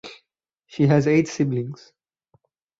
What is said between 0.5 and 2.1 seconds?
She has eight siblings.